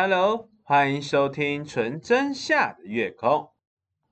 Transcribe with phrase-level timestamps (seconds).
[0.00, 3.50] Hello，欢迎收听纯真下的月空，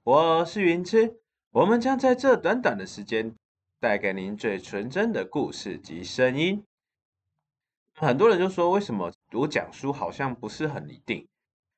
[0.02, 1.20] 我是云之，
[1.52, 3.32] 我们将在这短短的时间
[3.78, 6.64] 带给您最纯真的故事及声音。
[7.94, 11.28] 很多人就说，为什么我讲书好像不是很一定？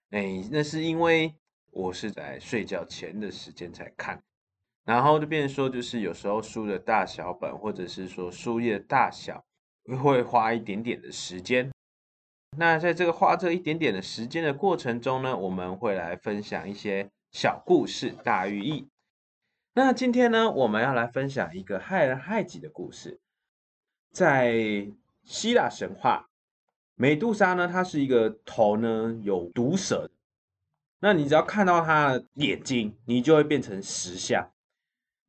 [0.09, 1.35] 哎，那是因为
[1.71, 4.23] 我是在睡觉前的时间才看，
[4.87, 9.45] 然后就变成说，就是有时候书的大小本，或者是说书页大小，
[10.03, 11.71] 会花一点点的时间。
[12.57, 18.89] 那在这个花这一点点的时间的过程中呢，我们会来分享一些小故事，大寓意。
[19.75, 23.21] 那今天呢，我们要来分享一个害人害己的故事，
[24.13, 24.89] 在。
[25.25, 26.31] 希腊神话，
[26.95, 30.11] 美杜莎呢，它是一个头呢有毒蛇，
[31.01, 34.51] 那你只要看到它的眼睛，你就会变成石像。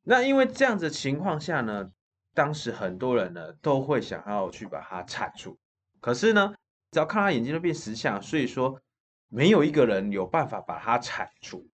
[0.04, 1.92] 那因为这样子情况下呢，
[2.34, 5.58] 当时很多人呢都会想要去把它铲除，
[6.00, 6.56] 可是呢，
[6.92, 8.82] 只要看他眼睛就变石像，所以说
[9.28, 11.70] 没有一个人有办法把它铲除。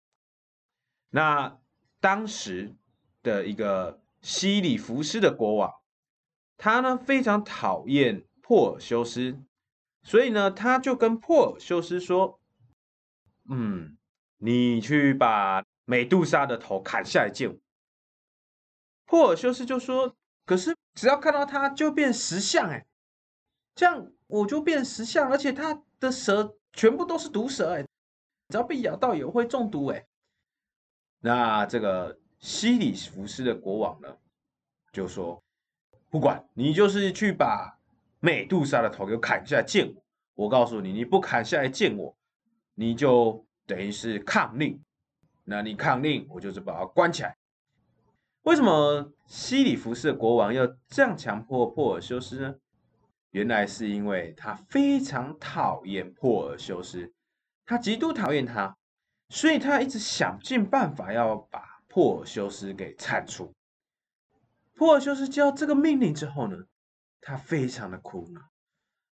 [1.09, 1.59] 那
[1.99, 2.73] 当时
[3.21, 5.73] 的一个西里福斯的国王。
[6.55, 9.37] 他呢非常讨厌珀尔修斯，
[10.03, 12.39] 所以呢他就跟珀尔修斯说
[13.49, 13.97] ：“嗯，
[14.37, 17.57] 你去把美杜莎的头砍下来见我。”
[19.05, 22.85] 珀尔修斯就说：“可是只要看到他就变石像，哎，
[23.75, 27.83] 这样我就变石像，而且他的蛇全部都是毒蛇，哎，
[28.49, 30.05] 只要被咬到也会中毒，哎。”
[31.19, 34.07] 那这个西里福斯的国王呢
[34.91, 35.41] 就说。
[36.09, 37.75] 不管你就是去把
[38.19, 40.03] 美杜莎的头给砍下来见我，
[40.43, 42.15] 我告诉你，你不砍下来见我，
[42.75, 44.79] 你就等于是抗令。
[45.43, 47.35] 那你抗令，我就是把它关起来。
[48.43, 52.53] 为什么西里福斯的国王要这样强迫珀尔修斯呢？
[53.33, 57.11] 原来是因为他非常讨厌珀尔修斯，
[57.65, 58.77] 他极度讨厌他，
[59.29, 63.51] 所以他一直想尽办法要把珀尔修斯给铲除。
[64.75, 66.57] 珀尔修斯接到这个命令之后呢，
[67.21, 68.41] 他非常的苦恼，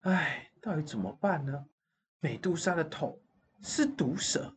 [0.01, 1.65] 哎，到底怎么办呢？
[2.19, 3.21] 美杜莎的头
[3.61, 4.53] 是毒蛇，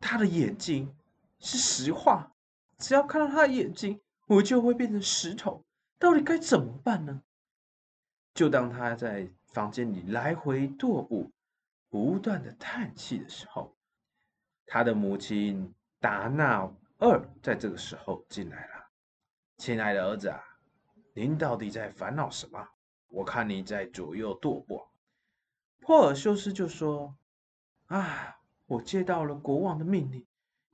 [0.00, 0.92] 他的眼睛
[1.38, 2.32] 是石化，
[2.78, 5.64] 只要看到他的眼睛，我就会变成石头，
[6.00, 7.22] 到底该怎么办呢？
[8.38, 11.28] 就当他在房间里来回踱步，
[11.90, 13.76] 不断的叹气的时候，
[14.64, 18.90] 他的母亲达纳二在这个时候进来了。
[19.56, 20.40] 亲爱的儿子啊，
[21.14, 22.64] 您到底在烦恼什么？
[23.08, 24.86] 我看你在左右踱步。
[25.80, 27.12] 珀尔修斯就说
[27.90, 30.24] ：“啊，我接到了国王的命令，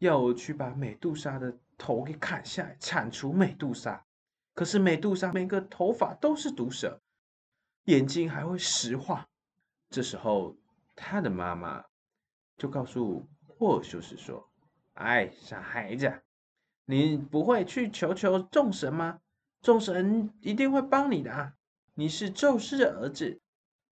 [0.00, 4.04] 要我去把美杜莎的头给砍下来，铲除美杜莎。
[4.52, 7.00] 可是美杜莎每个头发都是毒蛇，
[7.84, 9.28] 眼睛还会石化。
[9.90, 10.56] 这时候，
[10.94, 11.84] 他的妈妈
[12.56, 14.48] 就告诉霍尔修斯说
[14.94, 16.22] ：‘哎，傻孩子。’”
[16.86, 19.20] 你不会去求求众神吗？
[19.62, 21.54] 众神一定会帮你的啊！
[21.94, 23.40] 你是宙斯的儿子，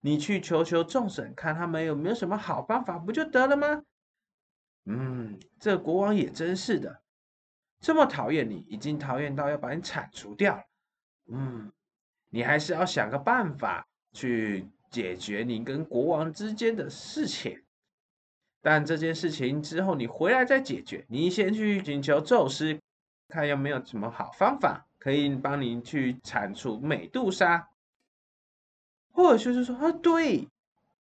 [0.01, 3.83] 你去求求众神，看他们有没有什么好办法，不就得了吗？
[4.85, 7.01] 嗯，这国王也真是的，
[7.79, 10.63] 这么讨厌你，已经讨厌到要把你铲除掉了。
[11.31, 11.71] 嗯，
[12.33, 17.61] 你还是要想个办法去解决你跟国王之间的事情。
[18.59, 22.79] 但这件事情之后你回来再解决，你先去请求宙斯，
[23.27, 27.69] 看有没有什么好方法可以帮你去铲除美杜莎。
[29.11, 30.47] 或者就是说啊，对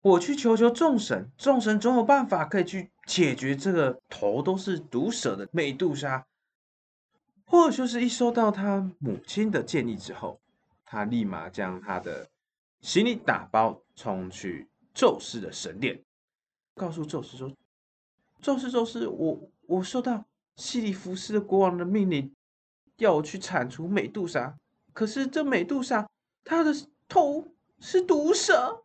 [0.01, 6.25] 我去求求众神，众神总有办法可以去解决这个头都是毒蛇的美杜莎。
[7.45, 10.41] 或者就是一收到他母亲的建议之后，
[10.91, 12.29] 他立马将他的
[12.81, 16.03] 行李打包，冲去宙斯的神殿。
[16.75, 17.49] 告诉宙斯说
[18.43, 20.25] ：“宙斯，宙斯，我我收到
[20.57, 22.35] 西里福斯的国王的命令，
[22.97, 24.59] 要我去铲除美杜莎。
[24.93, 26.11] 可是这美杜莎，
[26.43, 26.75] 她的
[27.07, 28.83] 头是毒蛇，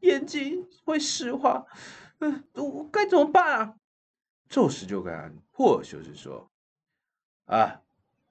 [0.00, 1.64] 眼睛会石化，
[2.18, 3.76] 嗯，我该怎么办啊？”
[4.50, 6.50] 宙斯就跟珀尔修斯说
[7.46, 7.82] ：“啊，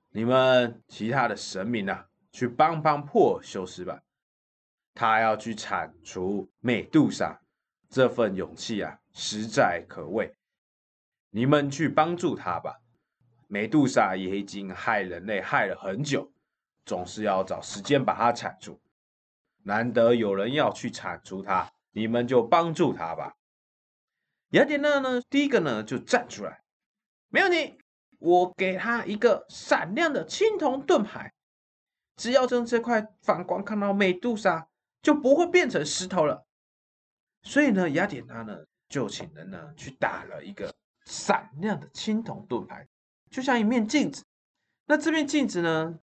[0.10, 4.02] 你们其他的神明啊，去帮帮珀尔修斯吧，
[4.94, 7.40] 他要去铲除美杜莎。”
[7.90, 10.36] 这份勇气啊，实在可畏。
[11.30, 12.82] 你们去帮助他吧。
[13.48, 16.34] 美杜莎也已经害人类害了很久，
[16.86, 18.82] 总是要找时间把它铲除。
[19.62, 23.36] 难得有人要去铲除它，你们就帮助他吧。
[24.50, 26.64] 雅典娜呢，第一个呢就站出来，
[27.30, 27.78] 没有你，
[28.18, 31.32] 我给他一个闪亮的青铜盾牌，
[32.16, 34.68] 只要用这块反光看到美杜莎，
[35.02, 36.46] 就不会变成石头了。
[37.42, 40.74] 所以呢，雅典娜呢就请人呢去打了一个
[41.06, 42.88] 闪亮的青铜盾牌，
[43.30, 44.24] 就像一面镜子。
[44.86, 46.00] 那这面镜子呢，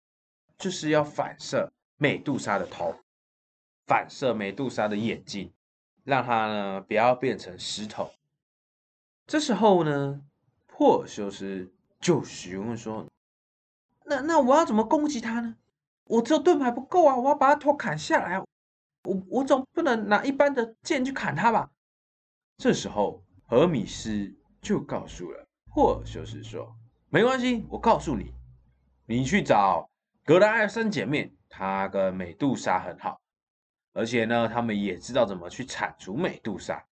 [0.57, 2.95] 就是要反射美杜莎的头，
[3.87, 5.53] 反射美杜莎的眼睛，
[6.05, 8.11] 让它呢不要变成石头。
[9.27, 10.23] 这时候呢，
[10.67, 11.71] 珀修斯
[12.01, 13.07] 就询问说
[14.07, 15.57] ：“那那我要怎么攻击他呢？
[16.09, 18.39] 我只有盾牌不够啊，我要把他头砍下来。
[19.05, 21.71] 我我总不能拿一般的剑去砍他吧？”
[22.59, 26.77] 这时候，荷米斯就告诉了珀修斯说
[27.09, 28.35] ：“没关系，我告诉你，
[29.07, 29.89] 你去找
[30.25, 33.21] 格拉艾三姐妹，她跟美杜莎很好，
[33.93, 36.85] 而且呢，他们也知道怎么去铲除美杜莎。”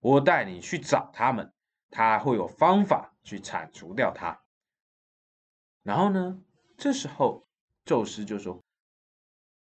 [0.00, 1.52] 我带你去找他们，
[1.90, 4.42] 他会有方法去铲除掉他。
[5.82, 6.42] 然后呢，
[6.76, 7.45] 这时候
[7.86, 8.62] 宙斯就说：“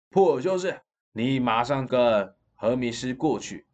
[0.08, 0.80] 珀尔修斯，
[1.12, 3.66] 你马上跟荷米斯过去，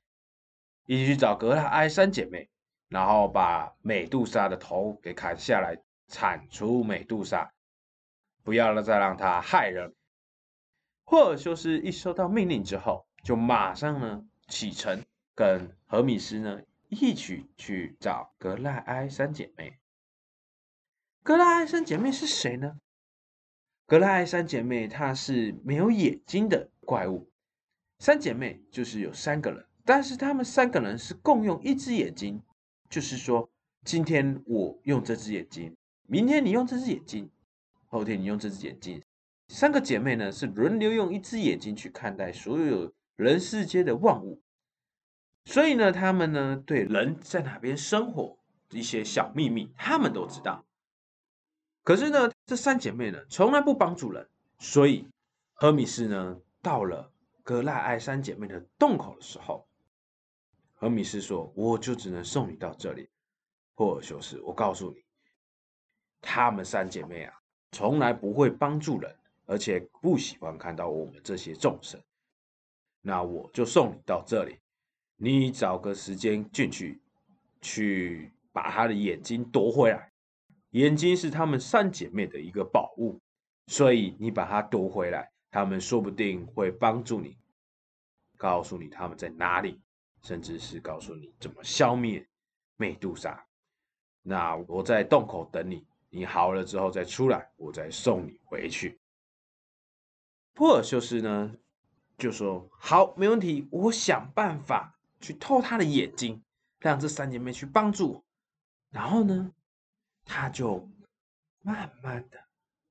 [0.86, 2.50] 一起去找格拉埃三姐妹，
[2.88, 7.52] 然后把美杜莎的头给砍下来，铲除美杜莎，
[8.42, 9.94] 不要再让她害人。”
[11.06, 15.04] 珀尔修斯一收到命令之后，就马上呢启程。
[15.34, 19.78] 跟荷米斯呢一起去找格拉埃三姐妹。
[21.22, 22.80] 格拉埃三姐妹是谁呢？
[23.88, 27.26] 格拉埃三姐妹她是没有眼睛的怪物。
[27.98, 32.38] 三姐妹就是有三个人，但是她们三个人是共用一只眼睛。
[32.90, 33.50] 就是说，
[33.84, 35.74] 今天我用这只眼睛，
[36.06, 37.30] 明天你用这只眼睛，
[37.86, 39.02] 后天你用这只眼睛。
[39.48, 44.42] 三个姐妹呢是轮流用一只眼睛去看待所有人世间的万物。
[45.46, 48.38] 所以呢，他们呢对人在哪边生活
[48.70, 50.66] 一些小秘密，他们都知道。
[51.82, 54.26] 可是呢，这三姐妹呢从来不帮助人，
[54.58, 55.06] 所以
[55.52, 57.12] 荷米斯呢到了
[57.42, 59.68] 格赖埃三姐妹的洞口的时候，
[60.74, 63.10] 荷米斯说：“我就只能送你到这里。”
[63.76, 65.04] 霍尔修斯，我告诉你，
[66.22, 67.38] 她们三姐妹啊，
[67.72, 69.14] 从来不会帮助人，
[69.44, 72.00] 而且不喜欢看到我们这些众生。
[73.02, 74.58] 那我就送你到这里。
[75.16, 76.98] 你找个时间进去，
[77.60, 80.10] 去把他的眼睛夺回来。
[80.70, 83.20] 眼睛是她们三姐妹的一个宝物，
[83.66, 87.36] 所以你把它夺回来，她们说不定会帮助你，
[88.36, 89.80] 告诉你她们在哪里，
[90.22, 92.26] 甚至是告诉你怎么消灭
[92.76, 93.46] 美杜莎。
[94.22, 98.98] 那我在洞口等你，你好了之后再出来，我再送你回去。
[100.54, 101.56] 珀尔修斯呢
[102.16, 106.40] 就说：“好，没问题，我想办法。”去偷他的眼睛，
[106.78, 108.24] 让这三姐妹去帮助我。
[108.88, 109.52] 然后呢，
[110.30, 110.86] 他就
[111.62, 112.38] 慢慢的、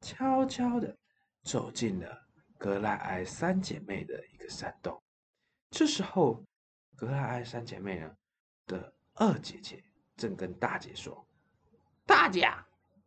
[0.02, 0.98] 悄悄的
[1.44, 5.00] 走进了格莱埃三姐妹的一个山洞。
[5.70, 6.44] 这时候，
[6.96, 8.12] 格莱埃三姐妹呢
[8.66, 9.84] 的二姐姐
[10.16, 11.28] 正跟大姐说
[12.08, 12.50] ：“大姐，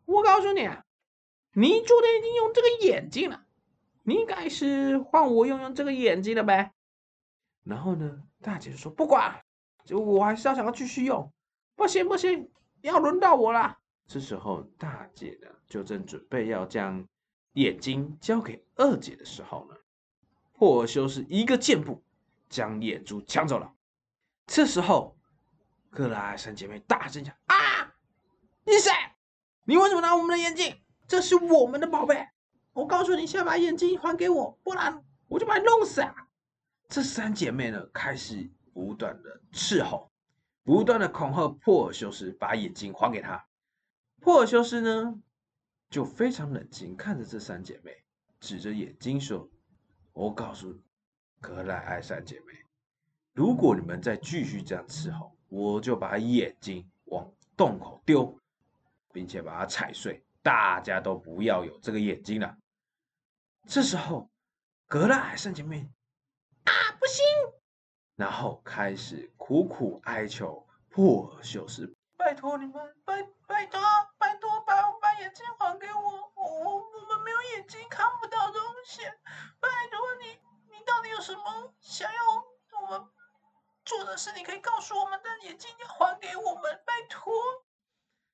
[0.04, 0.84] 我告诉你啊，
[1.52, 3.44] 你昨天已经用这个眼睛了，
[4.04, 6.72] 你应该是换我用用这个眼睛了呗。”
[7.64, 8.22] 然后呢？
[8.40, 9.44] 大姐说：“不管，
[9.84, 11.30] 就我还是要想要继续用。
[11.74, 12.50] 不行不行，
[12.80, 13.78] 要轮到我了。”
[14.12, 17.06] 这时候，大姐呢就正准备要将
[17.52, 19.76] 眼睛交给二姐的时候呢，
[20.52, 22.02] 霍尔修斯一个箭步
[22.48, 23.72] 将眼珠抢走了。
[24.48, 25.16] 这时候，
[25.90, 27.94] 克拉三姐妹大声讲：“啊！
[28.64, 28.90] 你谁？
[29.62, 30.76] 你为什么拿我们的眼睛？
[31.06, 32.26] 这是我们的宝贝！
[32.72, 36.12] 我告诉你，先把眼睛还给我，不然我就把你弄死啊！”
[36.90, 40.10] 这三姐妹呢，开始不断的斥候，
[40.64, 43.46] 不断的恐吓珀尔修斯，把眼睛还给他。
[44.20, 45.18] 珀尔修斯呢，
[45.88, 47.96] 就非常冷静看着这三姐妹，
[48.38, 49.48] 指着眼睛说
[50.12, 50.82] ：“我告诉你，
[51.40, 52.52] 格莱埃三姐妹，
[53.32, 58.38] 如果你们再继续这样伺候，我就把眼睛往洞口丢，
[59.10, 62.56] 并且把它踩碎，大家都不要有这个眼睛了。”
[63.66, 64.30] 这时候，
[64.86, 65.90] 格莱埃三姐妹。
[66.64, 67.24] 啊，不行！
[68.16, 73.80] 然后开始苦苦哀求珀尔修斯：“拜托你们，拜拜托，
[75.20, 76.32] 眼睛还给我！
[76.34, 79.02] 我我我们没有眼睛，看不到东西。
[79.60, 80.26] 拜托你，
[80.74, 82.18] 你到底有什么想要
[82.82, 83.06] 我们
[83.84, 84.32] 做的事？
[84.34, 87.32] 你可以告诉我们，但眼睛要还给我们，拜托！”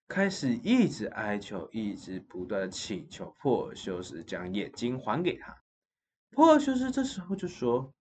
[0.08, 5.56] 开始一直哀求，一直不断的请求珀尔修斯将眼睛还给他。
[6.30, 7.92] 珀尔修斯这时候就说。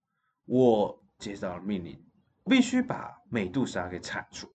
[0.48, 2.00] 我接到了命令，
[2.44, 4.48] 必须把美杜莎给铲除，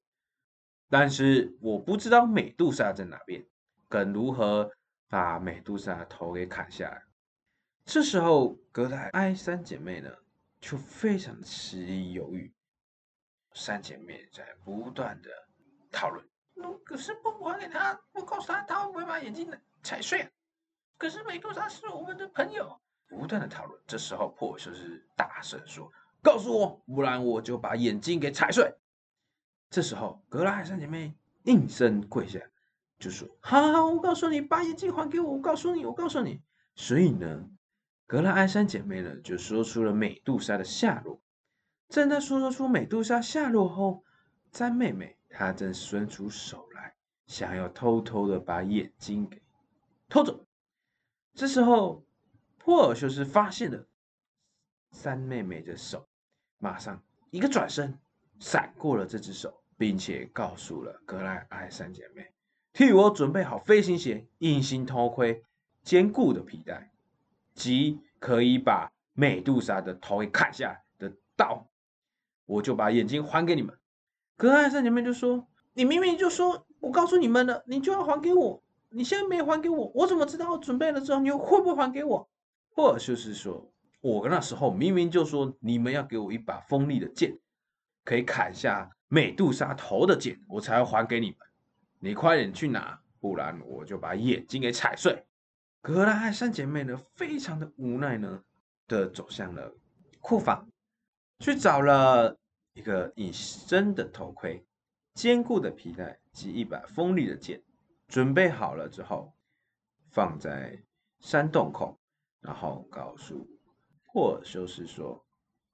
[0.90, 3.46] 但是我不知道美杜莎在哪边，
[3.92, 4.72] 跟如何
[5.10, 7.04] 把美杜莎的头给砍下来。
[7.84, 10.10] 这时候，格莱埃三姐妹呢，
[10.62, 12.54] 就非常迟疑犹豫。
[13.54, 15.30] 三姐妹在不断的
[15.92, 16.26] 讨论。
[16.86, 19.52] 可是不还给他，不告诉他，他会不会把眼镜
[19.84, 20.30] 踩碎？
[20.98, 22.80] 可是美杜莎是我们的朋友。
[23.08, 25.92] 不断的讨论，这时候破就是大声说
[26.24, 28.74] ：“告诉我，不然我就把眼睛给踩碎。”
[29.70, 32.40] 这时候格拉海三姐妹应声跪下，
[33.02, 35.34] 就说：“好，好，我告诉你，把眼镜还给我。
[35.34, 36.42] 我告诉你，我告诉你。”
[36.76, 37.50] 所以呢，
[38.08, 41.20] 格拉埃三姐妹呢就说出了美杜莎的下落。
[41.90, 44.06] 正在说说出美杜莎下落后，
[44.52, 46.94] 詹妹妹她正伸出手来，
[47.26, 49.42] 想要偷偷的把眼睛给
[50.08, 50.46] 偷走。
[51.34, 52.06] 这时候。
[52.64, 53.88] 珀尔修斯发现了
[54.92, 56.08] 三妹妹的手，
[56.60, 57.98] 马上一个转身，
[58.38, 62.32] 闪过了这只手，并且告诉了格莱埃三姐妹
[62.74, 65.44] ：“替我准备好飞行鞋、隐形头盔、
[65.84, 66.92] 坚固的皮带，
[67.54, 71.68] 及可以把美杜莎的头给砍下来的刀，
[72.46, 73.78] 我就把眼睛还给你们。”
[74.38, 82.30] 格莱艾三姐妹就说：“你明明就说我告诉你们了，你就要还给我，你现在没还给我，我怎么知道我准备了之后你会不会还给我？”
[82.74, 87.38] 或者就是说，我那时候明明就说你们要给我一把锋利的剑，
[88.06, 91.36] 可以砍下美杜莎头的剑，我才要还给你们。
[92.04, 95.24] 你快点去拿，不然我就把眼睛给踩碎。
[95.82, 98.44] 格拉艾三姐妹呢，非常的无奈呢，
[98.88, 99.72] 的走向了
[100.20, 100.68] 库房，
[101.38, 102.36] 去找了
[102.74, 104.66] 一个隐身的头盔、
[105.14, 107.62] 坚固的皮带及一把锋利的剑，
[108.08, 109.32] 准备好了之后，
[110.10, 110.84] 放在
[111.20, 111.96] 山洞口。
[112.42, 113.48] 然后告诉
[114.04, 115.24] 珀尔修斯说：“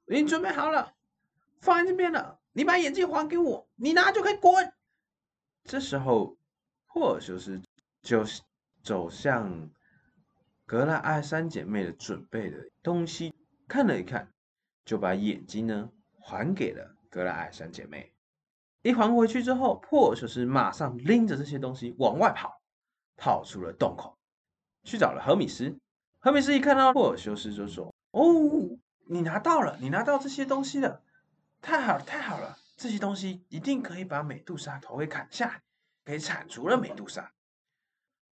[0.08, 0.94] 已经准备好了，
[1.62, 2.42] 放在这边了。
[2.52, 4.54] 你把眼镜还给我，你拿就可以滚。”
[5.68, 6.38] 这时候，
[6.86, 7.62] 珀尔修斯
[8.02, 8.24] 就
[8.82, 9.70] 走向
[10.66, 13.36] 格拉艾三姐妹的准备的东西，
[13.68, 14.32] 看了一看，
[14.86, 15.90] 就把眼睛呢
[16.22, 18.14] 还给了格拉艾三姐妹。
[18.82, 22.62] 一还回去之后，珀尔修斯马上拎着这些东西往外跑，
[23.18, 24.18] 跑出了洞口，
[24.86, 25.78] 去找了荷米斯。
[26.20, 31.04] 荷米斯一看到珀尔修斯就说：“哦，你拿到了，你拿到这些东西了，
[31.62, 32.57] 太好了，太好了！
[32.78, 35.62] 这些东西一定可以把美杜莎头给砍下，
[36.06, 37.34] 可以铲除了美杜莎。”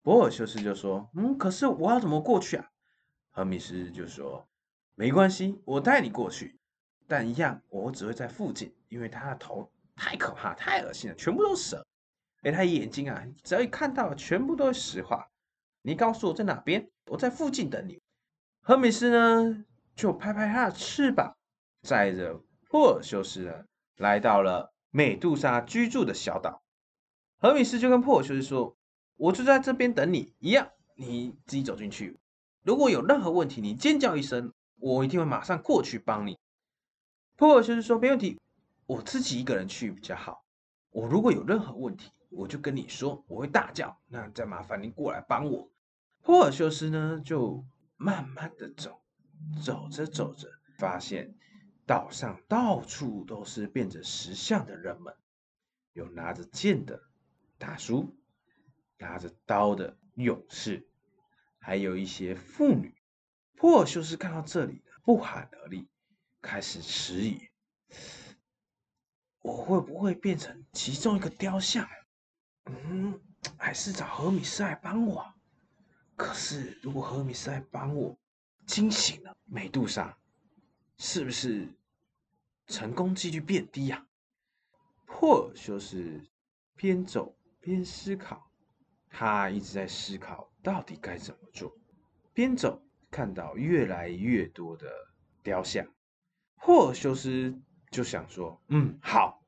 [0.02, 2.68] 博尔修斯就说：“嗯，可是我要怎么过去啊？”
[3.30, 4.46] 赫米斯就说
[4.96, 6.58] ：“没关系，我带你过去，
[7.06, 11.86] 但一样，我只会在附近，因为他的头太可怕，太恶心了，全部都是蛇，
[12.42, 15.30] 哎，他眼睛啊，只要一看到，全部都是石化。
[15.82, 18.00] 你告诉我在哪边？”我在附近等你。
[18.60, 21.36] 赫米斯呢，就拍拍他的翅膀，
[21.82, 23.64] 载着珀尔修斯呢，
[23.96, 26.62] 来到了美杜莎居住的小岛。
[27.38, 28.76] 赫米斯就跟珀尔修斯说
[29.16, 32.18] ：“我就在这边等你，一样，你自己走进去。
[32.62, 36.38] 如果有任何问题，你尖叫一声，我一定会马上过去帮你。”
[37.36, 38.38] 珀尔修斯说：“没问题，
[38.86, 40.44] 我自己一个人去比较好。
[40.90, 45.68] 我如果有任何问题，我就跟你说，我会大叫，那再麻烦你过来帮我。”
[46.22, 47.64] 珀尔修斯呢，就
[47.96, 49.02] 慢慢的走，
[49.64, 51.34] 走着走着，发现
[51.86, 55.14] 岛上到处都是变着石像的人们，
[55.92, 57.02] 有拿着剑的
[57.58, 58.16] 大叔，
[58.98, 60.86] 拿着刀的勇士，
[61.58, 62.94] 还有一些妇女。
[63.56, 65.88] 珀尔修斯看到这里，不寒而栗，
[66.40, 67.48] 开始迟疑：
[69.40, 71.88] 我会不会变成其中一个雕像？
[72.66, 73.20] 嗯，
[73.56, 75.34] 还是找何米斯来帮我。
[76.16, 78.16] 可是，如果何米斯来帮我
[78.66, 80.16] 惊醒了美杜莎，
[81.04, 81.66] 是不是
[82.68, 84.06] 成功几率变低呀？
[85.04, 86.22] 珀尔修斯
[86.76, 88.48] 边走边思考，
[89.10, 91.76] 他一直在思考到底该怎么做。
[92.32, 92.80] 边走，
[93.10, 94.88] 看到越来越多的
[95.42, 95.84] 雕像，
[96.54, 99.42] 珀尔修斯就想说：“嗯，好，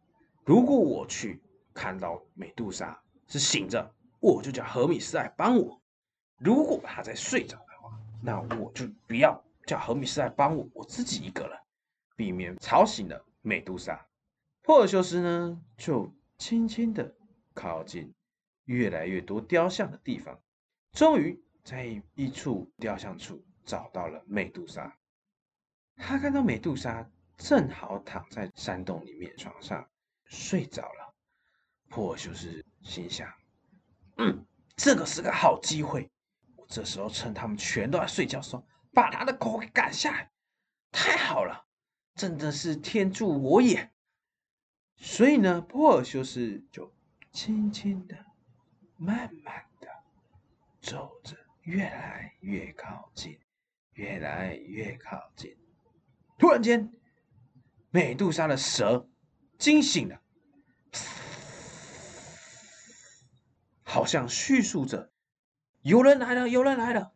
[0.44, 1.40] 如果我去
[1.72, 5.80] 看到美杜莎是醒着，我就叫荷米斯来帮我。”
[6.38, 11.58] 如果他在睡着的话，那我就不要叫何米斯来帮我，我自己一个人，
[12.16, 14.06] 避免吵醒了美杜莎。
[14.62, 17.14] 珀尔修斯呢，就轻轻的
[17.52, 18.14] 靠近
[18.64, 20.40] 越来越多雕像的地方，
[20.92, 24.96] 终于在一处雕像处找到了美杜莎。
[25.96, 29.88] 他看到美杜莎正好躺在山洞里面床上
[30.24, 31.14] 睡着了。
[31.88, 33.32] 珀尔修斯心想：
[34.16, 34.44] 嗯，
[34.76, 36.10] 这个是个好机会。
[36.56, 40.30] 我这时候趁他们全都在睡觉时候，把他的狗给赶下来，
[40.92, 41.66] 太好了，
[42.14, 43.90] 真的是天助我也。
[44.96, 46.94] 所以呢，珀尔修斯就
[47.32, 48.16] 轻轻的、
[48.96, 49.88] 慢慢的
[50.80, 53.38] 走着，越来越靠近，
[53.94, 55.56] 越来越靠近。
[56.38, 56.92] 突然间，
[57.90, 59.08] 美杜莎的蛇
[59.58, 60.22] 惊醒了，
[63.82, 65.12] 好像叙述着
[65.82, 67.12] 有人来了，有人来了。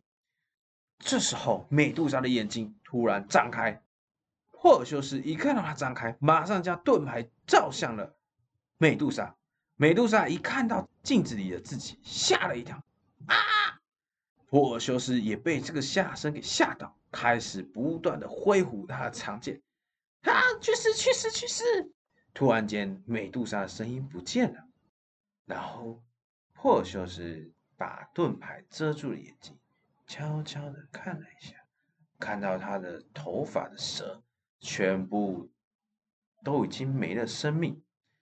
[0.99, 3.81] 这时候，美杜莎的眼睛突然张开，
[4.51, 8.15] 霍尔修斯一看到他张开，马上将盾牌照向了
[8.77, 9.35] 美杜莎。
[9.75, 12.83] 美杜莎一看到镜子里的自己，吓了一跳，
[13.27, 13.35] 啊！
[14.49, 19.61] 霍尔修斯也被这个吓声给吓到，开始不断的挥舞他的长剑。
[20.23, 20.33] 啊！
[20.59, 20.93] 去死！
[20.93, 21.31] 去死！
[21.31, 21.63] 去死！
[22.33, 24.67] 突然间，美杜莎的声音不见了，
[25.45, 26.03] 然后
[26.55, 29.57] 霍尔修斯把盾牌遮住了眼睛。
[30.09, 31.55] 悄悄的看了一下，
[32.17, 34.23] 看到他的头发的蛇
[34.59, 35.47] 全部
[36.43, 37.79] 都已经没了生命，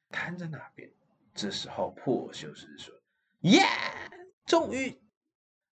[0.10, 0.92] 瘫在那边。
[1.34, 2.94] 这时候，破修斯说
[3.44, 3.62] ：“耶，
[4.46, 5.00] 终于！”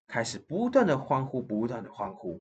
[0.07, 2.39] 开始不断的欢呼，不断的欢呼。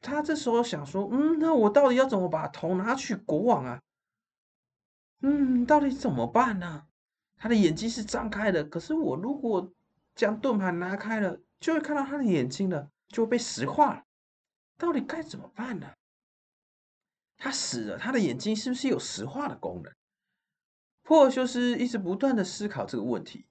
[0.00, 3.82] 他这时候想说：“嗯，那我到底要怎么把头拿去国王啊？
[5.22, 6.86] 嗯，到底怎么办呢？”
[7.36, 9.72] 他的眼睛是张开的，可是我如果
[10.14, 11.40] 将盾牌拿开了。
[11.58, 14.04] 就会看到他的眼睛了，就会被石化了。
[14.78, 15.94] 到底该怎么办呢？
[17.38, 19.92] 他死了，他的眼睛是不是有石化的功能？
[21.02, 23.46] 珀尔修斯一直不断的思考这个问题，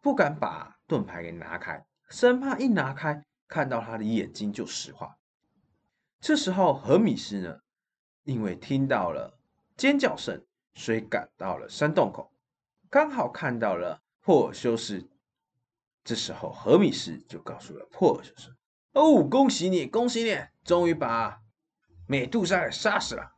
[0.00, 5.16] 不敢把盾牌给拿开，生怕一拿开看到他的眼睛就石化。
[6.18, 7.60] 这时候，荷米斯呢，
[8.24, 9.38] 因为听到了
[9.76, 10.44] 尖叫声，
[10.74, 12.32] 所以赶到了山洞口，
[12.90, 15.08] 刚好看到了珀尔修斯。
[16.02, 18.54] 这时候，荷米斯就告诉了珀尔修斯
[18.94, 21.40] ：“哦，恭喜你，恭喜你，终于把
[22.06, 23.36] 美杜莎给杀死了。”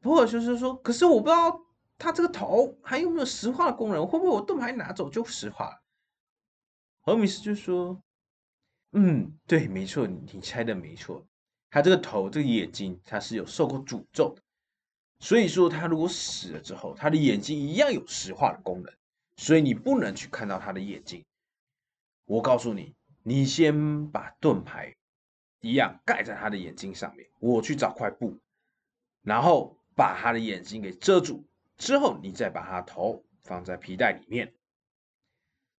[0.00, 1.60] 珀尔修斯说：“可是我不知道
[1.98, 5.82] 他这个头还有没有石化的功能，会不会我盾牌拿走就石化了？”
[7.02, 8.00] 何米斯就说
[8.92, 11.26] ：“嗯，对，没错，你你猜的没错，
[11.68, 14.36] 他这个头、这个眼睛，他是有受过诅咒，
[15.18, 18.92] 所以说他如果死了之后，他的眼睛一样有石化的功能，
[19.36, 21.24] 所以你不能去看到他的眼睛。”
[22.30, 24.94] 我告诉你，你先把盾牌
[25.62, 27.28] 一样盖在他的眼睛上面。
[27.40, 28.38] 我去找块布，
[29.22, 31.44] 然后把他的眼睛给遮住。
[31.76, 34.54] 之后，你再把他头放在皮带里面。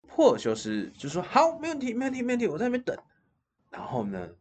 [0.09, 3.01] 珀尔修斯就说：“好，没问题，没问题，没问题，我在那边等。”
[3.71, 4.35] 然后呢，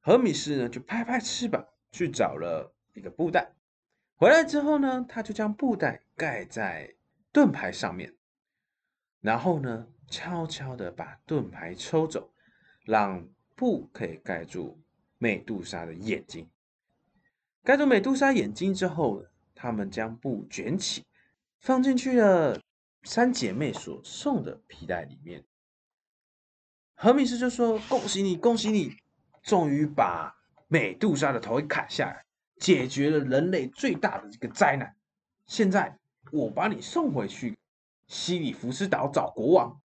[0.00, 3.54] 荷米斯呢就拍拍翅膀去找了一个布袋。
[4.16, 6.96] 回来之后呢，他就将布袋盖在
[7.30, 8.12] 盾牌上面，
[9.24, 9.88] 然后呢。
[10.06, 12.30] 悄悄的把盾牌抽走，
[12.84, 14.78] 让布可以盖住
[15.18, 16.48] 美杜莎的眼睛。
[17.64, 21.02] 盖住美杜莎眼睛之后，他们将布卷起，
[21.58, 22.60] 放进去了
[23.02, 25.42] 三姐妹所送的皮带里面。
[26.94, 28.94] 何米斯就说：“恭喜你，恭喜你，
[29.42, 30.36] 终于把
[30.68, 32.24] 美杜莎的头给砍下来，
[32.60, 34.94] 解决了人类最大的这个灾难。
[35.46, 35.98] 现在
[36.30, 37.56] 我把你送回去
[38.06, 39.80] 西里福斯岛找国王。”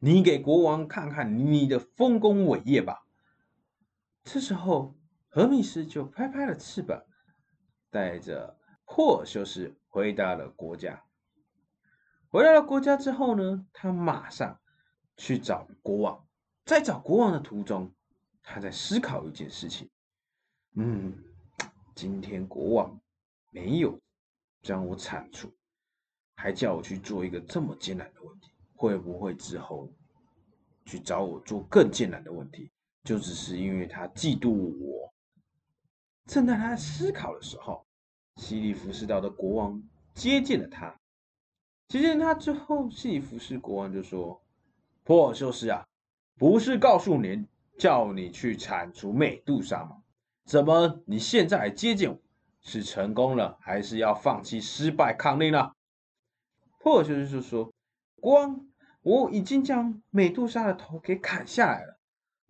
[0.00, 3.04] 你给国王看看你的丰功伟业吧。
[4.22, 4.96] 这时候，
[5.28, 7.02] 荷米斯就拍拍了翅膀，
[7.90, 11.02] 带着霍尔修斯回到了国家。
[12.28, 14.60] 回到了国家之后呢，他马上
[15.16, 16.28] 去找国王。
[16.64, 17.92] 在找国王的途中，
[18.42, 19.90] 他在思考一件事情：
[20.76, 21.12] 嗯，
[21.96, 23.00] 今天国王
[23.50, 23.98] 没有
[24.62, 25.52] 将我铲除，
[26.40, 28.48] 还叫我去做一个这么艰难的问题。
[28.76, 29.90] 会不会之后
[30.86, 32.70] 去找我做更艰难的问题？
[33.02, 35.12] 就只是因为他嫉妒我。
[36.26, 37.84] 正在他思考的时候，
[38.36, 39.82] 西里福斯岛的国王
[40.14, 40.96] 接见了他。
[41.88, 44.40] 接见他之后，西里福斯国王就说
[45.02, 45.84] ：“珀尔修斯啊，
[46.36, 47.44] 不是告诉你
[47.78, 50.04] 叫你去铲除美杜莎吗？
[50.44, 52.16] 怎么你现在接见我，
[52.60, 55.72] 是成功了，还是要放弃、失败、抗令呢？”
[56.78, 57.72] 珀尔修斯就说
[58.20, 58.64] ：“国王。”
[59.02, 61.98] 我已经将美杜莎的头给砍下来了，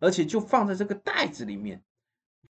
[0.00, 1.84] 而且就放在这个袋子里面。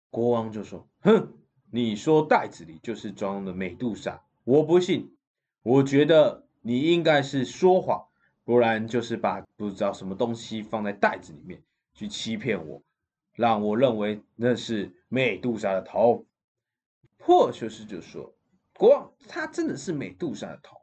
[0.09, 1.31] 国王就说：“哼，
[1.71, 5.15] 你说袋子里就是装的美杜莎，我不信。
[5.61, 8.05] 我觉得你应该是说谎，
[8.43, 12.81] 不然就是把不知道什么东西放在袋子里面去欺骗我，
[13.35, 16.25] 让我认为那是美杜莎的头。”
[17.19, 18.35] 珀修斯就说
[18.75, 20.75] ：“国王，他真的是美杜莎的头，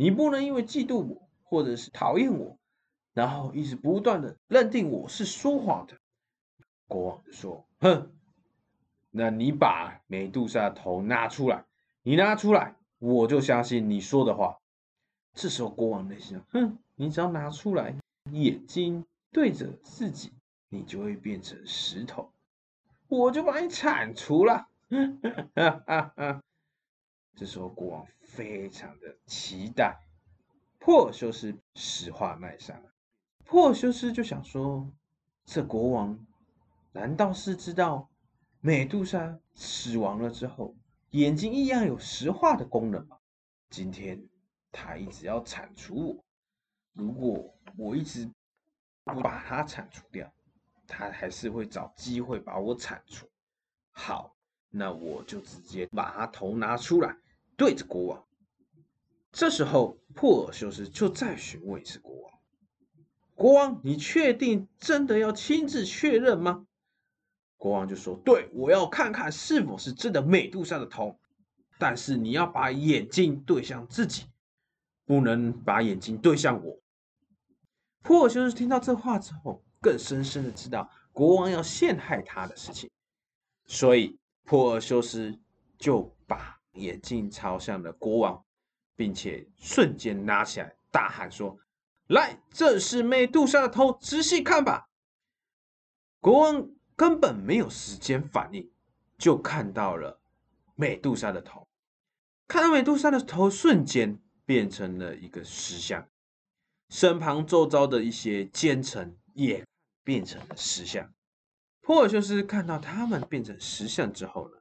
[0.00, 2.56] 你不能因为嫉妒我。”或者是讨厌我，
[3.12, 5.98] 然后一直不断的认定我是说谎的。
[6.86, 8.12] 国王说：“哼，
[9.10, 11.64] 那你把美杜莎的头拿出来，
[12.04, 14.60] 你拿出来，我就相信你说的话。”
[15.34, 17.96] 这时候国王内心哼，你只要拿出来，
[18.30, 20.32] 眼睛对着自己，
[20.68, 22.30] 你就会变成石头，
[23.08, 24.68] 我就把你铲除了。”
[25.56, 26.40] 哈哈哈。
[27.34, 28.06] 这时候国王
[28.40, 30.00] 非常的期待，
[30.78, 32.90] 珀尔修斯实话卖上了。
[33.44, 34.90] 珀尔修斯就想说：
[35.44, 36.18] 这国王
[36.90, 38.08] 难道是知道
[38.62, 40.74] 美杜莎死亡了之后，
[41.10, 43.18] 眼睛一样有石化的功能吗？
[43.68, 44.26] 今天
[44.72, 46.24] 他一直要铲除我，
[46.94, 48.26] 如果我一直
[49.04, 50.32] 不把它铲除掉，
[50.86, 53.28] 他还是会找机会把我铲除。
[53.90, 54.34] 好，
[54.70, 57.14] 那我就直接把他头拿出来，
[57.54, 58.26] 对着国王。
[59.32, 62.32] 这时候，珀尔修斯就再询问一次国王
[63.34, 66.66] ：“国王，你确定真的要亲自确认吗？”
[67.56, 71.18] 国王就说：“对，我要看看是否是真的美杜莎的头，
[71.78, 74.24] 但是你要把眼睛对向自己，
[75.04, 76.80] 不能把眼睛对向我。”
[78.02, 82.90] 珀尔修斯听到这话之后，更深深的知道国王要陷害他的事情。
[83.66, 85.38] 所以，珀尔修斯
[85.78, 88.42] 就把眼镜朝向了国王，
[89.00, 91.58] 并且瞬间拿起来，大喊说
[92.08, 94.90] ：“来，这是美杜莎的头，仔细看吧！”
[96.20, 98.70] 国王根本没有时间反应，
[99.16, 100.20] 就看到了
[100.74, 101.66] 美杜莎的头。
[102.46, 106.06] 看到美杜莎的头，瞬间变成了一个石像，
[106.90, 109.66] 身旁周遭的一些奸臣也
[110.04, 111.10] 变成了石像。
[111.80, 114.58] 珀尔修斯看到他们变成石像之后呢，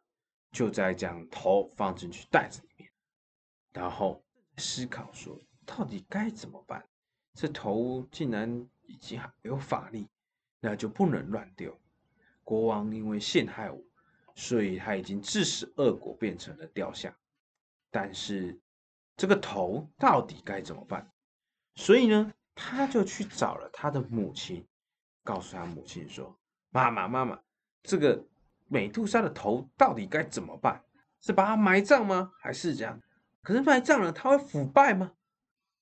[0.54, 2.89] 就在将头放进去袋子里面，
[3.73, 4.23] 然后
[4.60, 6.86] 思考说，到底该怎么办？
[7.34, 10.08] 这头竟然已经有法力，
[10.60, 11.80] 那就不能乱丢。
[12.43, 13.82] 国王因为陷害我，
[14.36, 17.15] 所以他已经致使恶果变成了雕像。
[17.89, 18.60] 但是
[19.15, 21.10] 这个头到底该怎么办？
[21.76, 24.67] 所以呢，他就去找了他的母亲，
[25.24, 26.36] 告诉他母亲说。
[26.72, 27.39] 妈妈，妈妈，
[27.82, 28.24] 这个
[28.67, 30.84] 美杜莎的头到底该怎么办？
[31.22, 32.32] 是把它埋葬吗？
[32.39, 33.02] 还是这样？
[33.41, 35.13] 可是埋葬了，它会腐败吗？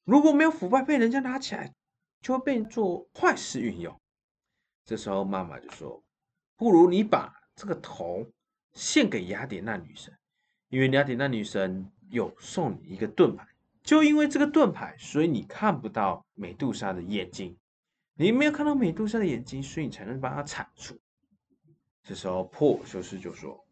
[0.04, 1.74] 如果没有腐败，被人家拿起来，
[2.22, 4.00] 就会被做坏事运用。
[4.86, 6.04] 这时候，妈妈就说
[6.56, 8.26] ：“不如你把这个头
[8.74, 10.18] 献给雅典娜女神，
[10.70, 13.46] 因为雅典娜女神有送你一个盾牌，
[13.84, 17.58] 就因为这个盾牌，所以你看不到美杜莎的眼睛。”
[18.20, 20.98] 你没有看到美杜莎的眼睛，所以你才能把它铲除。
[22.02, 23.64] 这时候，珀修斯就说：“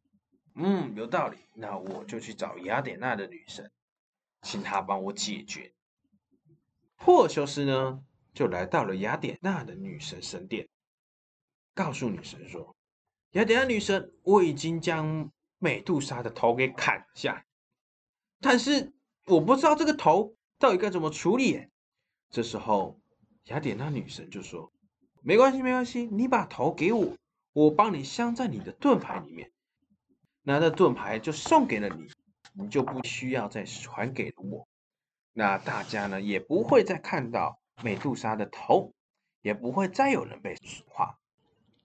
[0.55, 1.37] 嗯，有道理。
[1.53, 3.71] 那我就去找雅典娜的女神，
[4.41, 5.73] 请她帮我解决。”
[6.97, 10.67] 珀修斯呢，就来到了雅典娜的女神神殿，
[11.73, 12.75] 告诉女神说
[13.31, 17.45] ：“雅典娜女神，我已经将美杜莎的头给砍下，
[18.39, 18.93] 但是
[19.25, 21.67] 我不知道这个头到底该怎么处理。”
[22.31, 22.99] 这时候。
[23.49, 24.73] 雅典娜女神就说
[25.21, 27.15] ：“没关系，没关系，你把头给我，
[27.53, 29.51] 我帮你镶在你的盾牌里面。
[30.47, 32.07] 那这盾牌就送给了你，
[32.53, 34.67] 你就不需要再还给了我。
[35.33, 38.93] 那大家呢也不会再看到美杜莎的头，
[39.41, 41.17] 也不会再有人被石化。”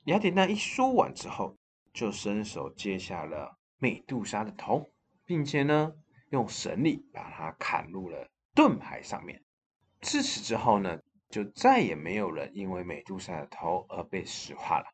[0.05, 1.57] 雅典娜一说完之后，
[1.95, 4.91] 就伸手接下了美杜莎的头，
[5.25, 5.95] 并且呢
[6.29, 9.43] 用神力把它砍入了盾牌上面。
[10.03, 11.01] 自此之后呢。
[11.31, 14.87] 就再也没有人因为美杜莎的头而被石化了。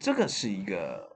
[0.00, 1.13] 这个是一个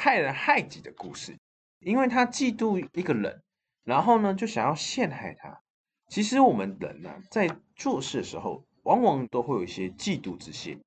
[0.00, 1.36] 害人害己的故事，
[1.80, 3.42] 因为他嫉妒一个人，
[3.82, 5.60] 然后呢就想要陷害他。
[6.06, 10.80] 其实我们人呢在做事的时候，往往都会有一些嫉妒之心，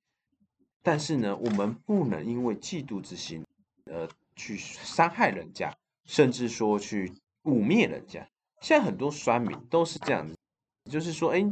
[0.81, 3.45] 但是呢我们不能因为嫉妒之心
[3.91, 7.11] 而去伤害人家，甚至说去
[7.43, 8.25] 污蔑人家。
[8.61, 10.37] 现在很多酸民都是这样子，
[10.89, 11.45] 就是说，哎。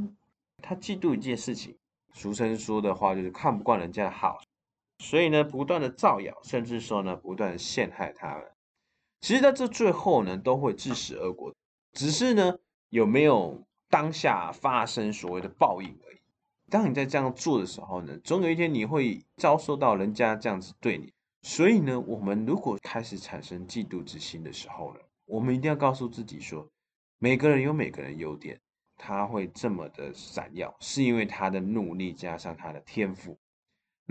[0.62, 1.78] 他嫉妒一件事情，
[2.14, 4.42] 俗称说的话就是看不惯人家的好，
[5.00, 8.44] 所以呢，不断的造谣，甚至说呢，不断陷害他们。
[9.22, 11.54] 其实在这最后呢，都会致死恶果，
[11.94, 12.58] 只是呢，
[12.90, 16.20] 有没有当下发生所谓的报应而已。
[16.70, 21.12] 当你在这样做的时候呢，总有一天你会遭受到人家这样子对你。
[21.42, 26.70] 所以呢，我们如果开始产生嫉妒之心的时候呢，我们一定要告诉自己说，
[27.18, 28.60] 每个人有每个人优点。
[29.02, 33.40] 他会这么的闪耀，是因为他的努力加上他的天赋。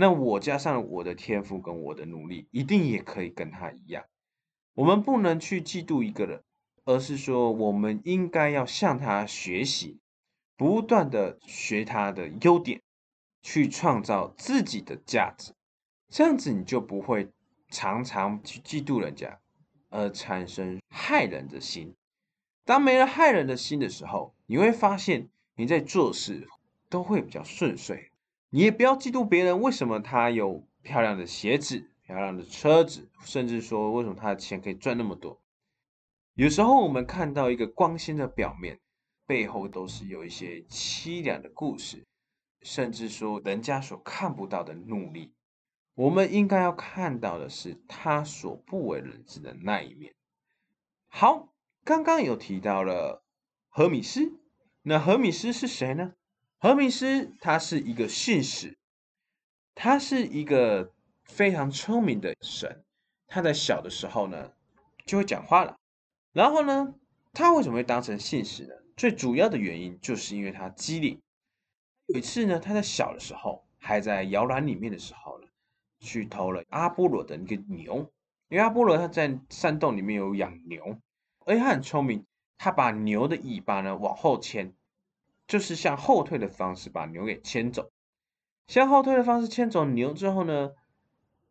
[0.00, 4.04] 那我加上我的天赋跟我的努力，一定也可以跟他一样。
[4.74, 6.44] 我们不能去嫉妒一个人，
[6.84, 9.98] 而是说我们应该要向他学习，
[10.56, 12.80] 不断的学他的优点，
[13.42, 15.52] 去创造自己的价值。
[16.08, 17.28] 这样子你就不会
[17.68, 19.40] 常常去嫉妒人家，
[19.88, 21.96] 而产生害人的心。
[22.64, 26.46] 当没了害人的心的时候，你会发现你在做事
[26.88, 28.12] 都会比较顺遂。
[28.50, 35.42] 你也不要嫉妒别人，为什么他有漂亮的鞋子、漂亮的车子，甚至说为什么他的钱可以赚那么多？
[36.32, 38.80] 有时候我们看到一个光鲜的表面，
[39.26, 42.06] 背后都是有一些凄凉的故事，
[42.62, 45.34] 甚至说人家所看不到的努力。
[45.94, 50.14] 我们应该要看到的是他所不为人知的那一面。
[51.08, 51.52] 好，
[51.84, 53.24] 刚刚有提到了
[53.68, 54.40] 荷米斯，
[54.82, 56.14] 那荷米斯是谁呢？
[56.60, 58.76] 荷米斯他是一个信使，
[59.76, 60.92] 他是一个
[61.22, 62.84] 非常聪明的神。
[63.28, 64.52] 他在小的时候呢，
[65.06, 65.76] 就会讲话了。
[66.32, 66.94] 然后呢，
[67.32, 68.74] 他为什么会当成信使呢？
[68.96, 71.20] 最主要的原因就是因为他机灵。
[72.06, 75.46] 有一次呢，他在小的时候还在摇篮里面的时候呢，
[76.00, 78.10] 去偷了阿波罗的那个牛。
[78.48, 80.98] 因为阿波罗他在山洞里面有养牛，
[81.44, 84.74] 而且他很聪明，他把牛的尾巴呢往后牵，
[85.48, 87.90] 就是向后退的方式把牛给牵走。
[88.68, 90.70] 向后退的方式牵走牛之后呢，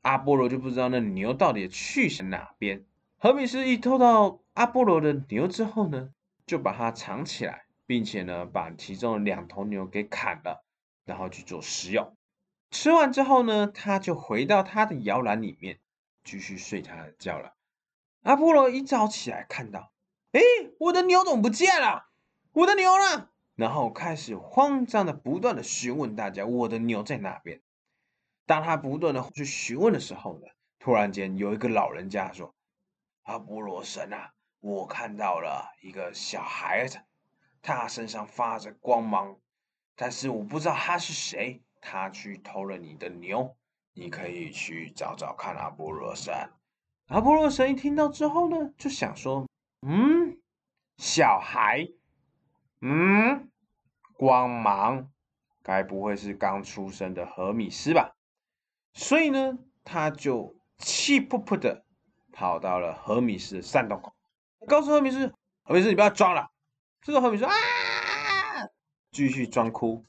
[0.03, 2.85] 阿波罗就不知道那牛到底去向哪边。
[3.17, 4.39] 何米斯一偷到。
[4.53, 6.09] 阿波罗的牛之后呢，
[6.47, 10.65] 就把它藏起来，并且呢，把其中的两头牛给砍了，
[11.05, 12.17] 然后去做食用。
[12.71, 15.77] 吃完之后呢，他就回到他的摇篮里面，
[16.23, 17.53] 继续睡他的觉了。
[18.23, 19.91] 阿波罗一早起来，看到，
[20.31, 20.41] 哎，
[20.79, 22.07] 我的牛怎么不见了？
[22.53, 23.29] 我的牛呢？
[23.57, 27.59] 然后开始慌张的不断的询问大家，我的牛在哪边？
[28.45, 30.47] 当他不断的去询问的时候呢，
[30.79, 32.53] 突然间有一个老人家说
[33.23, 36.99] ：“阿波罗神啊！”我看到了一个小孩子，
[37.61, 39.37] 他身上发着光芒，
[39.95, 41.61] 但是我不知道他是谁。
[41.79, 43.55] 他去偷了你的牛，
[43.93, 46.33] 你可以去找找看阿波罗神。
[47.07, 49.47] 阿波罗神一听到之后呢，就想说
[49.87, 50.37] ：“嗯，
[50.97, 51.87] 小孩，
[52.81, 53.49] 嗯，
[54.13, 55.09] 光芒，
[55.63, 58.15] 该不会是刚出生的荷米斯吧？”
[58.93, 61.85] 所以呢，他就气扑扑的
[62.31, 64.13] 跑到了荷米斯的山洞口。
[64.67, 66.51] 告诉何米斯，何米斯，你不要装了。
[67.01, 67.51] 这时候何米斯啊，
[69.11, 70.05] 继续装哭。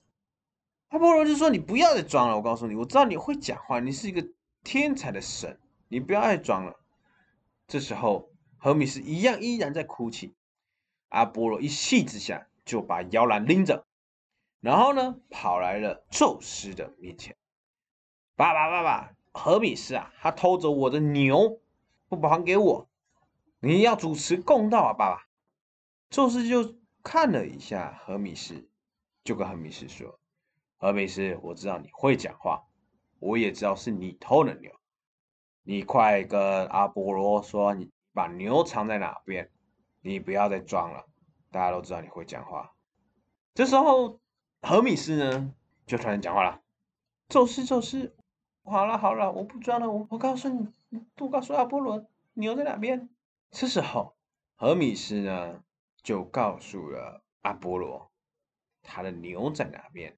[0.89, 4.27] 阿波罗就说：“你不要再装了，我告诉你，我知道你会讲话，你是一个
[4.65, 6.81] 天才的神，你不要再装了。”
[7.69, 10.35] 这时候何米斯一样依然在哭泣。
[11.11, 13.87] 阿波罗一气之下就把摇篮拎着，
[14.61, 17.35] 然后呢跑来了宙斯的面前。
[18.37, 21.63] 爸爸，爸爸，何米斯啊，他偷走我的牛，
[22.11, 22.87] 不还给我。
[23.61, 25.29] 你要主持公道啊，爸爸！
[26.11, 28.69] 宙斯就看了一下荷米斯，
[29.25, 30.21] 就跟荷米斯说
[30.77, 32.65] ：“荷米斯，我知道你会讲话，
[33.19, 34.71] 我也知道是你偷了牛，
[35.63, 39.51] 你快跟阿波罗说，你把牛藏在哪边，
[40.03, 41.07] 你不要再装了。
[41.51, 42.75] 大家都知道你会讲话。”
[43.55, 44.21] 这时候，
[44.63, 45.55] 荷米斯呢
[45.87, 46.61] 就突然讲话了
[47.29, 48.15] ：“宙斯，宙斯，
[48.65, 50.69] 好了好了，我不装了，我我告诉你，
[51.19, 53.09] 我告诉阿波罗，牛在哪边。”
[53.51, 54.17] 这时候，
[54.57, 55.63] 荷米斯呢
[56.03, 58.11] 就告诉了阿波罗，
[58.83, 60.17] 他的牛在哪边。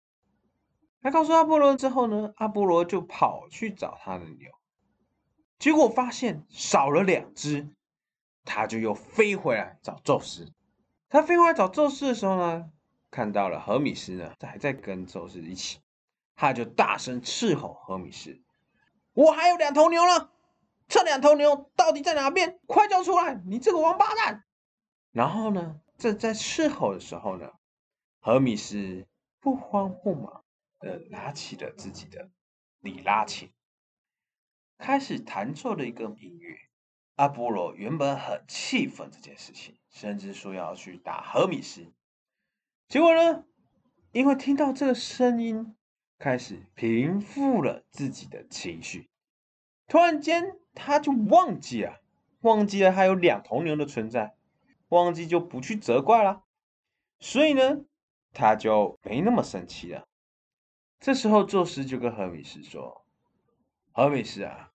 [1.00, 4.50] 他告诉阿波罗之后呢，阿波罗就跑去找他的牛，
[5.58, 7.70] 结果发现少了两只，
[8.44, 10.52] 他就又飞回来找宙斯。
[11.10, 12.70] 他飞回来找宙斯的时候呢，
[13.10, 15.80] 看到了荷米斯呢还在跟宙斯一起，
[16.36, 18.40] 他就大声斥吼荷米斯
[19.12, 20.30] ：“我还有两头牛呢！”
[20.86, 22.60] 这两头牛到底在哪边？
[22.66, 23.34] 快叫出来！
[23.44, 24.44] 你这个王八蛋！
[25.10, 27.50] 然后呢，正在伺候的时候呢，
[28.20, 29.04] 荷米斯
[29.40, 30.44] 不慌不忙
[30.78, 32.30] 的拿起了自己的
[32.78, 33.52] 里拉琴，
[34.78, 36.56] 开始弹奏了一个音乐。
[37.16, 41.92] 阿波罗原本很气愤这件事情，甚至说要去打荷米斯。
[42.88, 43.44] 结果呢，
[44.12, 45.76] 因为听到这个声音，
[46.18, 49.10] 开始平复了自己的情绪。
[49.86, 50.56] 突然间。
[50.72, 52.00] 他就忘记了，
[52.42, 54.36] 忘记了还有两头牛的存在，
[54.88, 56.44] 忘记就不去责怪了，
[57.18, 57.80] 所以呢，
[58.32, 60.06] 他就没那么生气了。
[61.00, 63.04] 这时候，宙斯就跟荷米斯说
[63.90, 64.69] ：“荷米斯啊，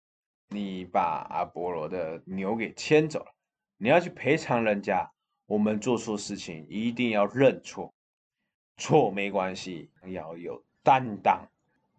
[0.49, 3.33] 你把阿波罗的牛给牵走了，
[3.77, 5.11] 你要去赔偿人家。
[5.47, 7.93] 我们做错事情一定要认错，
[8.77, 11.47] 错没关系，要有担当。”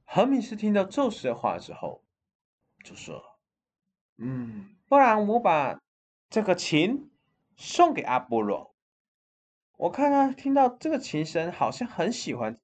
[0.05, 2.03] 何米斯听到宙斯的话之后，
[2.83, 3.23] 就说。
[4.17, 5.81] 嗯，不然我把
[6.31, 7.11] 这个琴
[7.57, 8.75] 送给阿波罗，
[9.77, 12.59] 我看他听到这个琴声，好像很喜欢。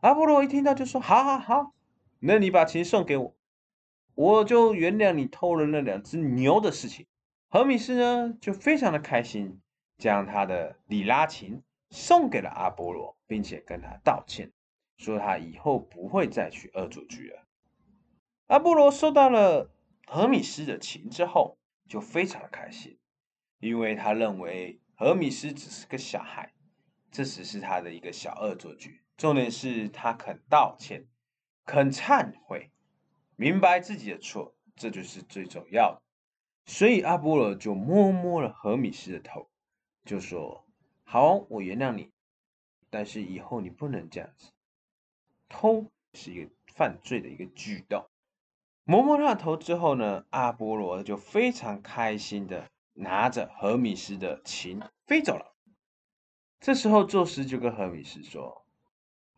[0.00, 1.74] 阿波罗一听到就说：“好好好，
[2.20, 3.34] 那你把琴送给我，
[4.16, 7.06] 我就原谅你偷了那两只牛的事情。”
[7.48, 9.60] 何米斯呢就非常的开心，
[9.96, 14.50] 将他的里拉琴送给了阿波罗，并且跟他道歉，
[14.96, 17.46] 说他以后不会再去恶作剧了。
[18.48, 19.70] 阿波罗收到了。
[20.08, 22.96] 何米斯的琴之后就非常的开心，
[23.58, 26.54] 因为他认为何米斯只是个小孩，
[27.10, 29.02] 这只是他的一个小恶作剧。
[29.16, 31.08] 重点是他肯道歉，
[31.64, 32.70] 肯忏悔，
[33.36, 36.02] 明白自己的错，这就是最重要的。
[36.64, 39.48] 所以阿波罗就摸摸了荷米斯的头，
[40.04, 40.66] 就说
[41.04, 42.10] ：“好，我原谅你，
[42.90, 44.50] 但是以后你不能这样子。
[45.48, 48.08] 偷是一个犯罪的一个举动。”
[48.84, 55.54] 摸摸他的头之后呢，阿波罗就非常开心的拿着荷米斯的琴飞走了。
[56.58, 58.64] 这时候宙斯就跟荷米斯说。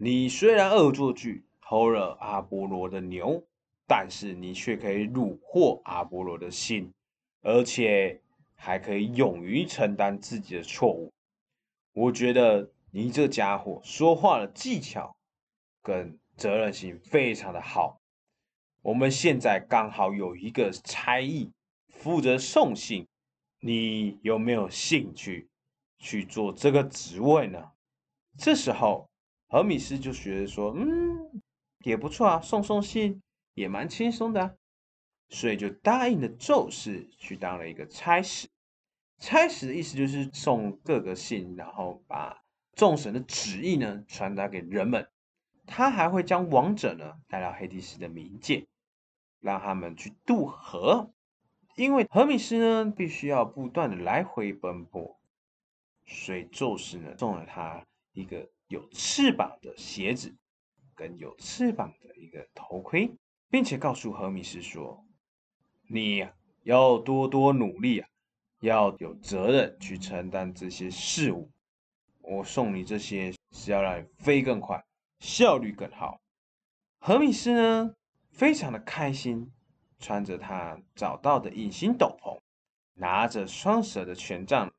[0.01, 3.45] 你虽然恶作剧偷了阿波罗的牛，
[3.89, 6.93] 但是你却可以虏获阿波罗的心，
[7.41, 8.21] 而且
[8.55, 11.11] 还可以勇于承担自己的错误。
[11.95, 15.17] 我觉得你这家伙说话的技巧
[15.83, 17.99] 跟责任心非常的好。
[18.83, 21.51] 我们现在刚好有一个差役
[21.89, 23.07] 负责送信，
[23.61, 25.49] 你有没有兴趣
[25.99, 27.73] 去做这个职位呢？
[28.37, 29.09] 这时候。
[29.51, 31.41] 荷米斯就觉得说，嗯，
[31.81, 33.19] 也不错啊，送送信
[33.59, 34.57] 也蛮轻松的，
[35.29, 38.49] 所以就答应了宙斯去当了一个差使。
[39.19, 42.43] 差使的意思就是送各个信，然后把
[42.75, 45.09] 众神的旨意呢传达给人们。
[45.67, 48.67] 他还会将王者呢带到黑帝斯的冥界，
[49.41, 51.13] 让他们去渡河，
[51.77, 55.21] 因为荷米斯呢必须要不断的来回奔波，
[56.07, 58.49] 所以宙斯呢送了他一个。
[58.71, 60.37] 有翅膀的鞋子，
[60.95, 63.11] 跟有翅膀的一个头盔，
[63.51, 65.05] 并且告诉何米斯说
[65.89, 66.27] ：“你
[66.63, 68.09] 要多多努力啊，
[68.61, 71.51] 要有责任去承担这些事物。
[72.21, 74.85] 我送你这些是要让你飞更快，
[75.21, 76.21] 效率更好。”
[77.01, 77.95] 何米斯呢，
[78.31, 79.51] 非常的开心，
[79.99, 82.39] 穿着他找到的隐形斗篷，
[82.95, 84.73] 拿着双蛇的权杖，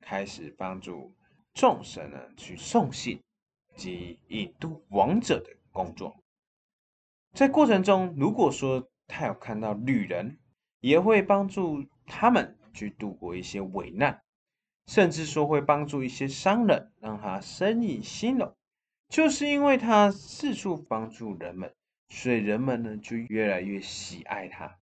[0.00, 1.14] 开始帮助
[1.52, 3.20] 众神呢去送信。
[3.76, 6.16] 及引渡王者的工作，
[7.34, 10.38] 在过程中，如果说他有看到旅人，
[10.78, 14.22] 也会帮助他们去度过一些危难，
[14.86, 18.54] 甚至说会帮助一些商人，让他生意兴隆。
[19.08, 21.74] 就是因为他四处帮助人们，
[22.08, 24.78] 所以人们呢就越来越喜爱他。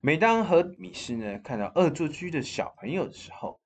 [0.00, 3.60] 每当和米斯呢看到恶作剧的小朋友的时候，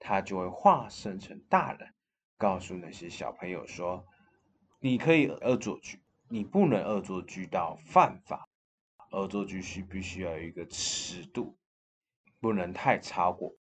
[0.00, 1.88] 他就会化身成大人。
[2.36, 4.04] 告诉那些小朋友说
[4.80, 8.48] ：“你可以恶作剧，你不能恶作剧到犯法。
[9.10, 11.56] 恶作剧是必须要有一个尺度，
[12.40, 13.54] 不能太超过。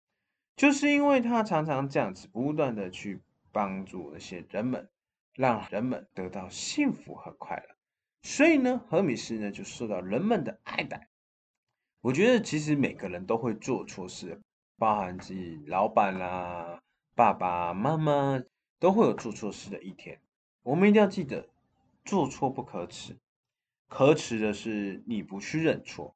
[0.56, 4.90] 就是因为他常常这样子不断的去帮助那些人们，
[5.34, 7.76] 让人们得到幸福和快乐，
[8.24, 11.10] 所以呢，荷米斯呢就受到人们的爱戴。
[12.02, 14.40] 我觉得其实每个人都会做错事，
[14.78, 16.82] 包含自己老板啦、
[17.16, 18.42] 爸爸妈妈。”
[18.78, 20.20] 都会有做错事的一天，
[20.62, 21.48] 我们一定要记得，
[22.06, 23.18] 做错不可耻，
[23.90, 26.16] 可耻的是你不去认错。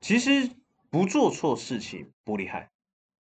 [0.00, 0.50] 其实
[0.90, 2.70] 不做错事情不厉害，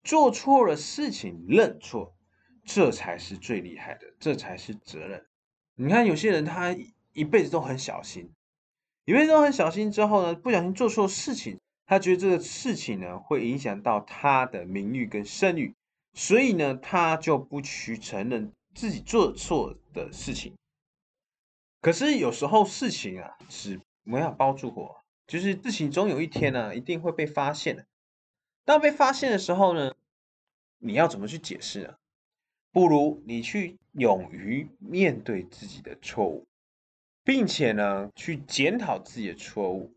[0.02, 2.16] 做错了事情认错，
[2.64, 5.26] 这才是最厉害的，这才是责任。
[5.74, 6.74] 你看有些人他
[7.12, 8.30] 一辈子都很小心，
[9.04, 15.74] 一辈子都很小心之后呢，不小心做错事情，他觉得这个事情呢会影响到他的名誉跟声誉。
[16.14, 20.54] 所以呢，他就不去承认自己做错的事情。
[21.80, 27.86] 可是有时候事情啊是没有包住火，就是事情总有一天呢一定会被发现的。
[28.64, 29.94] 当被发现的时候呢，
[30.78, 31.94] 你要怎么去解释呢？
[32.72, 36.46] 不如你去勇于面对自己的错误，
[37.24, 39.94] 并且呢去检讨自己的错误，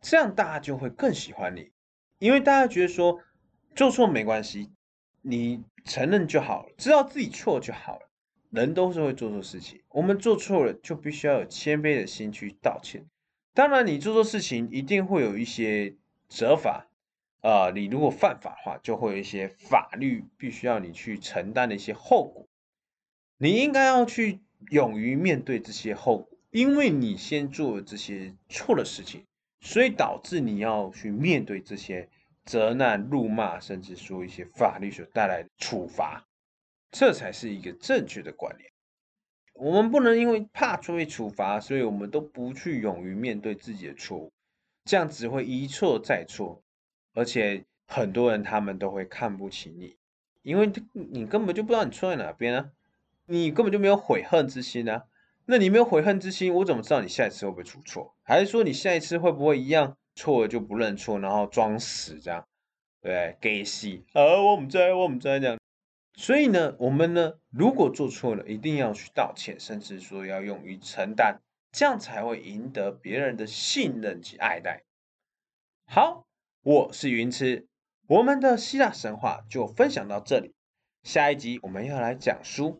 [0.00, 1.70] 这样大家就会更喜欢你，
[2.18, 3.20] 因为大家觉得说
[3.74, 4.70] 做错没关系。
[5.26, 8.10] 你承认就好了，知道自己错就好了。
[8.54, 13.04] 人都是会做错事情，我们做错了就必须要有谦卑的心去道歉。
[13.52, 15.96] 当然，你做错事情一定会有一些
[16.28, 16.86] 责罚，
[17.40, 22.46] 啊，你如果犯法的话，就会有一些法律必须要你去承担的一些后果。
[23.38, 24.38] 你应该要去
[24.70, 29.24] 勇于面对这些后果，因为你先做了这些错的事情，
[29.60, 32.08] 所以导致你要去面对这些。
[32.46, 36.22] 责难、辱骂，甚至说一些法律所带来的处罚，
[36.94, 38.70] 这才是一个正确的观念。
[39.52, 44.32] 我们不能因为怕出被处罚，所以我们都不去勇于面对自己的错误，
[44.84, 46.62] 这样只会一错再错。
[47.12, 49.96] 而且很多人他们都会看不起你，
[50.42, 52.70] 因为你根本就不知道你错在哪边啊，
[53.26, 55.04] 你根本就没有悔恨之心啊。
[55.46, 58.14] 那你没有悔恨之心，我怎么知道你下一次会不会出错？
[58.22, 59.96] 还是说你下一次会不会一样？
[60.14, 62.46] 错了就不认错，然后装死这样，
[63.00, 65.58] 对，给戏， 啊，我们在，我们在这样。
[66.16, 71.40] 所以呢，我们呢，如果做错了，一定要去道歉，甚至说要勇于承担，
[71.72, 74.84] 这样才会赢得别人的信任及爱戴。
[75.86, 76.26] 好，
[76.62, 77.66] 我是云痴，
[78.06, 80.54] 我们的希腊神话就分享到这里。
[81.02, 82.70] 下一集我们要来讲书《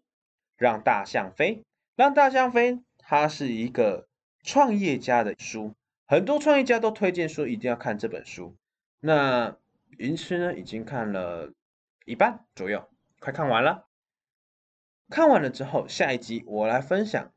[0.56, 1.56] 让大象飞》，
[1.96, 4.06] 《让大象飞》它是一个
[4.44, 5.74] 创业家的书，
[6.06, 8.56] 很多创业家都推荐说一定要看这本书。
[9.00, 9.56] 那
[9.98, 11.52] 云痴呢，已经看了
[12.06, 12.88] 一半左右。
[13.24, 13.86] 快看完了，
[15.08, 17.32] 看完了之后，下一集我来分享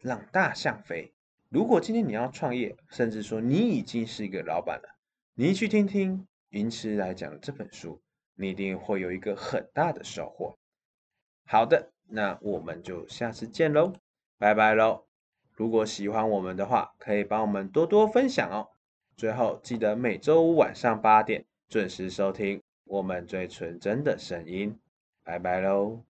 [0.00, 1.12] 让大象飞。
[1.50, 4.96] 如果今天你要创业，甚至说你已经是一个老板了，
[5.34, 8.00] 你去听听云池来讲这本书，
[8.34, 10.56] 你一定会有一个很大的收获。
[11.44, 13.92] 好的，那我们就下次见喽，
[14.38, 15.04] 拜拜喽！
[15.52, 18.70] 如果喜欢我们的话，可以帮我们多多分享哦。
[19.18, 24.80] 最后记得每周五晚上八点准时收听我们最纯真的声音。
[25.26, 26.04] 拜拜喽。